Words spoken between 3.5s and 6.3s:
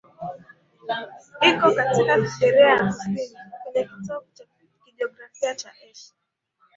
kwenye kitovu cha kijiografia cha Asia.